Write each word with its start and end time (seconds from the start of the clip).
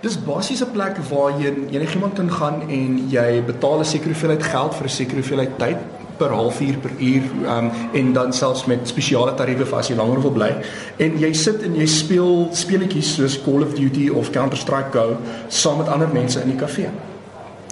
Dis 0.00 0.16
basies 0.20 0.60
'n 0.60 0.72
plek 0.72 0.98
waar 1.08 1.40
jy 1.40 1.52
enigiemand 1.70 2.14
kan 2.14 2.30
gaan 2.30 2.60
en 2.68 3.08
jy 3.08 3.42
betaal 3.46 3.80
'n 3.80 3.84
sekere 3.84 4.12
hoeveelheid 4.12 4.42
geld 4.42 4.74
vir 4.74 4.86
'n 4.86 4.88
sekere 4.88 5.20
hoeveelheid 5.20 5.58
tyd 5.58 5.76
per 6.18 6.30
halfuur 6.32 6.76
per 6.76 6.90
uur 6.98 7.22
um, 7.44 7.70
en 7.92 8.12
dan 8.12 8.32
selfs 8.32 8.64
met 8.64 8.88
spesiale 8.88 9.34
tariewe 9.34 9.66
vir 9.66 9.78
as 9.78 9.88
jy 9.88 9.96
langer 9.96 10.20
wil 10.20 10.32
bly. 10.32 10.52
En 10.96 11.18
jy 11.18 11.32
sit 11.32 11.62
en 11.62 11.74
jy 11.76 11.86
speel 11.86 12.48
speletjies 12.52 13.14
soos 13.14 13.42
Call 13.42 13.62
of 13.62 13.74
Duty 13.74 14.08
of 14.08 14.30
Counter-Strike 14.30 14.92
Go 14.92 15.16
saam 15.48 15.78
met 15.78 15.88
ander 15.88 16.08
mense 16.12 16.40
in 16.40 16.48
die 16.48 16.60
kafee. 16.60 16.90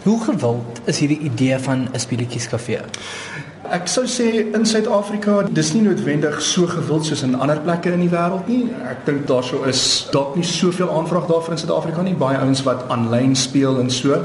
Hoe 0.05 0.21
gewild 0.25 0.81
is 0.85 0.99
hierdie 0.99 1.21
idee 1.31 1.59
van 1.59 1.89
'n 1.93 1.99
speletjieskafee? 1.99 2.81
Ek 3.75 3.89
sou 3.91 4.05
sê 4.07 4.29
in 4.55 4.63
Suid-Afrika 4.71 5.41
dis 5.51 5.73
nie 5.75 5.81
noodwendig 5.83 6.37
so 6.47 6.69
gewild 6.71 7.09
soos 7.09 7.25
in 7.27 7.33
ander 7.35 7.59
plekke 7.65 7.91
in 7.91 8.05
die 8.05 8.11
wêreld 8.13 8.47
nie. 8.47 8.69
Ek 8.87 9.01
dink 9.09 9.25
daarso 9.27 9.65
is 9.67 9.81
dalk 10.15 10.37
nie 10.39 10.47
soveel 10.47 10.93
aanvraag 10.95 11.27
daarvoor 11.27 11.57
in 11.57 11.61
Suid-Afrika 11.65 12.05
nie. 12.07 12.13
Baie 12.21 12.39
ouens 12.39 12.63
wat 12.69 12.85
aanlyn 12.95 13.35
speel 13.35 13.81
en 13.83 13.91
so. 13.91 14.21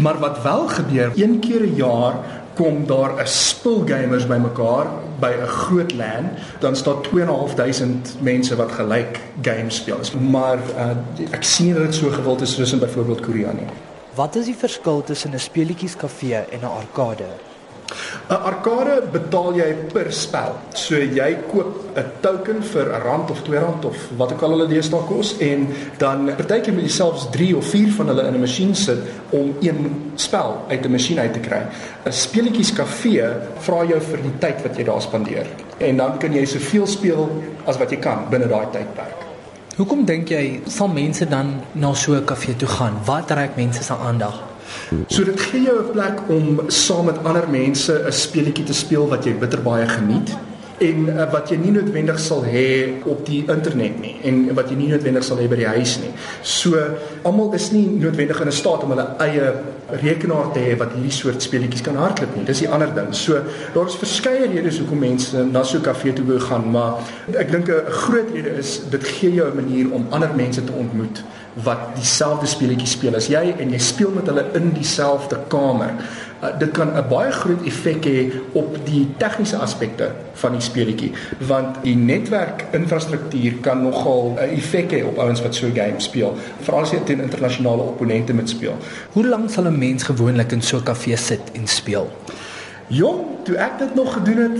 Maar 0.00 0.22
wat 0.22 0.40
wel 0.46 0.64
gebeur, 0.78 1.12
een 1.18 1.36
keer 1.44 1.66
'n 1.66 1.76
jaar 1.76 2.16
kom 2.56 2.86
daar 2.86 3.20
'n 3.20 3.26
spul 3.26 3.84
gamers 3.84 4.26
bymekaar 4.26 4.86
by 5.20 5.32
'n 5.42 5.46
groot 5.46 5.92
LAN, 5.92 6.30
dan 6.60 6.76
staan 6.76 7.02
2.500 7.02 8.16
mense 8.20 8.56
wat 8.56 8.72
gelyk 8.72 9.20
games 9.42 9.76
speel. 9.76 10.00
Maar 10.30 10.58
uh, 10.76 10.96
ek 11.36 11.42
sien 11.42 11.74
dat 11.74 11.82
dit 11.82 11.94
so 11.94 12.08
gewild 12.08 12.40
is 12.40 12.54
soos 12.54 12.72
in 12.72 12.78
byvoorbeeld 12.78 13.20
Korea 13.20 13.52
nie. 13.52 13.68
Wat 14.14 14.36
is 14.36 14.44
die 14.44 14.56
verskil 14.56 15.02
tussen 15.02 15.34
'n 15.34 15.38
speletjieskafee 15.38 16.48
en 16.48 16.60
'n 16.60 16.76
arkade? 16.80 17.28
'n 18.30 18.38
Arkade 18.50 19.02
betaal 19.12 19.54
jy 19.54 19.74
per 19.92 20.12
spel. 20.12 20.54
So 20.74 20.94
jy 20.94 21.30
koop 21.50 21.96
'n 21.96 22.04
token 22.20 22.62
vir 22.62 22.86
'n 22.92 23.02
rand 23.02 23.30
of 23.30 23.42
2 23.42 23.58
rand 23.58 23.84
of 23.84 23.96
wat 24.16 24.32
ook 24.32 24.42
al 24.42 24.50
hulle 24.50 24.68
deesdae 24.68 25.02
kos 25.08 25.36
en 25.38 25.68
dan 25.98 26.30
partykeer 26.36 26.74
moet 26.74 26.82
jy 26.82 26.90
selfs 26.90 27.26
3 27.30 27.56
of 27.56 27.64
4 27.64 27.92
van 27.92 28.06
hulle 28.06 28.26
in 28.26 28.34
'n 28.34 28.40
masjien 28.40 28.74
sit 28.74 28.98
om 29.30 29.54
een 29.60 30.12
spel 30.14 30.64
uit 30.68 30.84
'n 30.84 30.90
masjien 30.90 31.18
uit 31.18 31.32
te 31.32 31.40
kry. 31.40 31.62
'n 32.06 32.12
Speletjieskafee 32.12 33.28
vra 33.58 33.84
jou 33.84 34.00
vir 34.00 34.22
die 34.22 34.38
tyd 34.38 34.62
wat 34.62 34.76
jy 34.76 34.84
daar 34.84 35.02
spandeer. 35.02 35.46
En 35.78 35.96
dan 35.96 36.18
kan 36.18 36.32
jy 36.32 36.44
soveel 36.44 36.86
speel 36.86 37.42
as 37.64 37.78
wat 37.78 37.90
jy 37.90 37.96
kan 37.96 38.26
binne 38.30 38.48
daai 38.48 38.66
tydperk. 38.72 39.16
Hoekom 39.76 40.04
dink 40.04 40.28
jy 40.28 40.60
sal 40.66 40.88
mense 40.88 41.26
dan 41.28 41.60
na 41.72 41.94
so 41.94 42.12
'n 42.12 42.24
kafee 42.24 42.56
toe 42.56 42.68
gaan? 42.68 42.94
Wat 43.04 43.26
trek 43.26 43.56
mense 43.56 43.82
se 43.82 43.94
aandag? 43.94 44.49
So 45.08 45.24
dit 45.24 45.40
gee 45.40 45.62
jou 45.62 45.78
'n 45.78 45.90
plek 45.92 46.20
om 46.28 46.60
saam 46.66 47.04
met 47.04 47.24
ander 47.24 47.48
mense 47.48 47.92
'n 47.92 48.12
speletjie 48.12 48.64
te 48.64 48.74
speel 48.74 49.08
wat 49.08 49.24
jy 49.24 49.34
bitter 49.34 49.62
baie 49.62 49.88
geniet 49.88 50.30
en 50.80 51.08
uh, 51.12 51.26
wat 51.32 51.50
jy 51.52 51.58
nie 51.60 51.72
noodwendig 51.74 52.18
sal 52.22 52.40
hê 52.48 53.02
op 53.08 53.20
die 53.28 53.42
internet 53.52 53.98
nie 54.00 54.14
en 54.28 54.38
wat 54.56 54.70
jy 54.72 54.78
nie 54.78 54.88
noodwendig 54.88 55.24
sal 55.26 55.40
hê 55.40 55.48
by 55.50 55.58
die 55.60 55.68
huis 55.68 55.98
nie. 56.00 56.12
So 56.46 56.80
almal 57.28 57.52
is 57.58 57.68
nie 57.74 57.84
noodwendig 58.00 58.40
in 58.40 58.48
'n 58.48 58.52
staat 58.52 58.84
om 58.84 58.94
hulle 58.94 59.06
eie 59.20 59.52
rekenaar 60.00 60.52
te 60.54 60.60
hê 60.60 60.78
wat 60.80 60.94
hierdie 60.96 61.12
soort 61.12 61.42
speletjies 61.42 61.84
kan 61.84 61.96
hardloop 62.00 62.36
nie. 62.36 62.44
Dis 62.44 62.62
die 62.64 62.68
ander 62.68 62.94
ding. 62.94 63.12
So 63.14 63.42
daar 63.74 63.86
is 63.86 63.98
verskeie 64.00 64.48
redes 64.48 64.78
hoekom 64.78 64.98
mense 64.98 65.44
na 65.44 65.62
so 65.62 65.78
'n 65.78 65.82
kafee 65.82 66.12
toe 66.12 66.24
wil 66.24 66.40
gaan, 66.40 66.70
maar 66.70 67.04
ek 67.36 67.50
dink 67.50 67.68
'n 67.68 67.84
groot 67.90 68.30
rede 68.32 68.56
is 68.56 68.80
dit 68.90 69.04
gee 69.04 69.34
jou 69.34 69.50
'n 69.50 69.56
manier 69.56 69.92
om 69.92 70.06
ander 70.10 70.30
mense 70.34 70.64
te 70.64 70.72
ontmoet 70.72 71.22
wat 71.54 71.94
dieselfde 71.96 72.46
speletjie 72.46 72.86
speel 72.86 73.16
as 73.18 73.26
jy 73.30 73.42
en 73.58 73.72
jy 73.74 73.78
speel 73.82 74.12
met 74.14 74.28
hulle 74.30 74.44
in 74.58 74.70
dieselfde 74.76 75.38
kamer. 75.52 75.96
Uh, 76.40 76.52
dit 76.58 76.70
kan 76.72 76.88
'n 76.96 77.08
baie 77.08 77.32
groot 77.32 77.66
effek 77.66 78.04
hê 78.04 78.32
op 78.52 78.76
die 78.86 79.08
tegniese 79.18 79.56
aspekte 79.56 80.12
van 80.32 80.52
die 80.52 80.60
speletjie 80.60 81.12
want 81.38 81.82
die 81.82 81.96
netwerk 81.96 82.64
infrastruktuur 82.72 83.60
kan 83.60 83.82
nogal 83.82 84.38
'n 84.38 84.56
effek 84.56 84.90
hê 84.92 85.04
op 85.04 85.18
ouens 85.18 85.42
wat 85.42 85.54
so 85.54 85.66
'n 85.66 85.74
game 85.74 86.00
speel 86.00 86.36
veral 86.60 86.82
as 86.82 86.90
jy 86.90 87.00
teen 87.04 87.20
internasionale 87.20 87.82
opponente 87.82 88.32
moet 88.32 88.48
speel. 88.48 88.76
Hoe 89.12 89.26
lank 89.26 89.50
sal 89.50 89.66
'n 89.66 89.78
mens 89.78 90.02
gewoonlik 90.02 90.52
in 90.52 90.62
so 90.62 90.76
'n 90.76 90.82
kafee 90.82 91.16
sit 91.16 91.42
en 91.52 91.66
speel? 91.66 92.10
Jong, 92.86 93.20
toe 93.44 93.56
ek 93.56 93.78
dit 93.78 93.94
nog 93.94 94.12
gedoen 94.12 94.36
het 94.36 94.58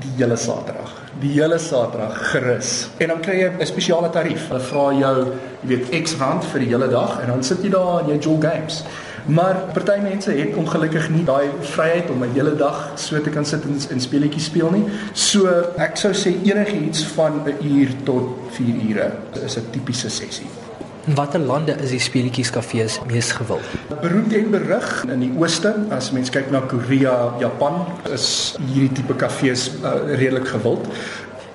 die 0.00 0.10
hele 0.16 0.36
Saterdag. 0.36 1.03
Die 1.20 1.30
hele 1.40 1.58
Saterdag 1.58 2.30
gerus. 2.30 2.88
En 2.98 3.08
dan 3.08 3.20
kry 3.20 3.34
jy 3.38 3.50
'n 3.58 3.66
spesiale 3.66 4.10
tarief. 4.10 4.48
Hulle 4.48 4.60
vra 4.60 4.92
jou, 4.92 5.16
jy 5.62 5.68
weet, 5.68 6.02
X 6.02 6.16
rand 6.18 6.44
vir 6.44 6.60
die 6.60 6.68
hele 6.68 6.88
dag 6.88 7.20
en 7.20 7.26
dan 7.26 7.42
sit 7.42 7.62
jy 7.62 7.70
daar 7.70 8.00
en 8.00 8.08
jy 8.08 8.18
jol 8.18 8.40
games. 8.40 8.84
Maar 9.26 9.54
party 9.72 10.00
mense 10.02 10.30
het 10.30 10.56
ongelukkig 10.56 11.08
nie 11.10 11.24
daai 11.24 11.48
vryheid 11.60 12.10
om 12.10 12.22
'n 12.22 12.32
hele 12.34 12.56
dag 12.56 12.92
so 12.94 13.20
te 13.20 13.30
kan 13.30 13.44
sit 13.44 13.62
en 13.64 13.80
in 13.90 14.00
speletjies 14.00 14.44
speel 14.44 14.70
nie. 14.70 14.84
So 15.12 15.46
ek 15.76 15.96
sou 15.96 16.12
sê 16.12 16.34
enigiets 16.44 17.04
van 17.04 17.42
'n 17.46 17.66
uur 17.66 17.88
tot 18.04 18.36
4 18.50 18.74
ure 18.88 19.12
is 19.44 19.56
'n 19.56 19.70
tipiese 19.70 20.10
sessie. 20.10 20.46
In 21.06 21.14
watter 21.14 21.40
lande 21.40 21.74
is 21.84 21.90
die 21.92 22.00
speletjieskafees 22.00 22.94
mees 23.10 23.32
gewild? 23.36 23.64
Beroemd 24.00 24.32
en 24.32 24.46
berig 24.54 24.86
in 25.12 25.20
die 25.20 25.32
ooste, 25.36 25.74
as 25.92 26.08
mens 26.16 26.30
kyk 26.32 26.48
na 26.48 26.62
Korea, 26.64 27.12
Japan, 27.42 27.82
is 28.08 28.54
hierdie 28.70 28.88
tipe 28.96 29.16
kafees 29.20 29.66
uh, 29.82 29.98
redelik 30.08 30.48
gewild. 30.48 30.88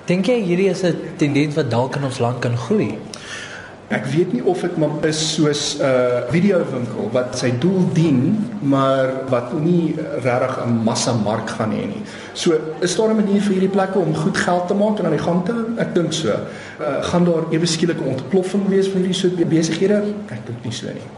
Dink 0.06 0.30
jy 0.30 0.38
hierdie 0.46 0.70
is 0.70 0.84
'n 0.86 1.18
tendens 1.18 1.58
wat 1.58 1.72
dalk 1.74 1.98
in 1.98 2.06
ons 2.06 2.22
land 2.22 2.46
kan 2.46 2.58
groei? 2.58 2.94
Ek 3.90 4.06
weet 4.06 4.34
nie 4.36 4.44
of 4.46 4.62
dit 4.62 4.76
maar 4.78 5.06
is 5.10 5.18
soos 5.34 5.78
'n 5.80 5.82
uh, 5.82 6.22
videowinkel 6.30 7.10
wat 7.12 7.38
sy 7.38 7.50
doel 7.58 7.88
dien, 7.94 8.38
maar 8.62 9.26
wat 9.30 9.54
nie 9.58 9.96
regtig 10.22 10.60
'n 10.66 10.84
massa 10.86 11.14
mark 11.14 11.50
gaan 11.50 11.72
hê 11.74 11.86
nie. 11.90 12.04
So, 12.34 12.54
is 12.80 12.96
daar 12.96 13.10
'n 13.10 13.16
manier 13.16 13.42
vir 13.42 13.52
hierdie 13.52 13.76
plekke 13.78 14.00
om 14.00 14.16
goed 14.16 14.38
geld 14.38 14.68
te 14.68 14.74
maak 14.74 15.00
en 15.00 15.06
aan 15.06 15.18
die 15.18 15.26
gang 15.26 15.46
te 15.46 15.52
hou? 15.52 15.66
Ek 15.78 15.96
dink 15.96 16.14
so. 16.14 16.30
Uh, 16.30 17.04
gaan 17.04 17.26
daar 17.26 17.50
ewe 17.50 17.66
skielike 17.66 18.04
ontploffing 18.04 18.68
wees 18.68 18.88
van 18.88 19.02
hierdie 19.02 19.20
soort 19.22 19.50
besighede? 19.50 20.04
Ek 20.30 20.46
dink 20.46 20.64
nie 20.64 20.74
so 20.74 20.86
nie. 20.86 21.10